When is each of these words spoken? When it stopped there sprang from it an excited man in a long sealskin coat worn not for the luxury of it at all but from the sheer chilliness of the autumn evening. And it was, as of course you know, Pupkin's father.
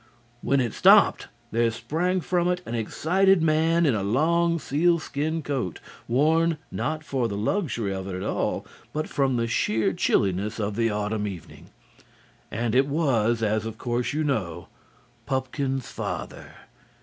When 0.41 0.59
it 0.59 0.73
stopped 0.73 1.27
there 1.51 1.69
sprang 1.69 2.21
from 2.21 2.47
it 2.47 2.63
an 2.65 2.73
excited 2.73 3.43
man 3.43 3.85
in 3.85 3.93
a 3.93 4.01
long 4.01 4.57
sealskin 4.57 5.43
coat 5.43 5.79
worn 6.07 6.57
not 6.71 7.03
for 7.03 7.27
the 7.27 7.37
luxury 7.37 7.93
of 7.93 8.07
it 8.07 8.15
at 8.15 8.23
all 8.23 8.65
but 8.93 9.07
from 9.07 9.35
the 9.37 9.45
sheer 9.45 9.93
chilliness 9.93 10.59
of 10.59 10.75
the 10.75 10.89
autumn 10.89 11.27
evening. 11.27 11.67
And 12.49 12.73
it 12.73 12.87
was, 12.87 13.43
as 13.43 13.63
of 13.63 13.77
course 13.77 14.11
you 14.11 14.23
know, 14.23 14.69
Pupkin's 15.27 15.91
father. 15.91 16.47